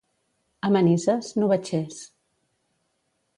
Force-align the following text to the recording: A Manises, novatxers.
A 0.69 0.71
Manises, 0.75 1.29
novatxers. 1.43 2.01